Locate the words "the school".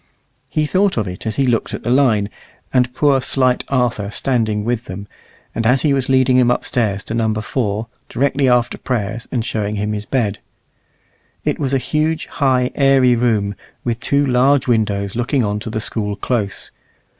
15.69-16.15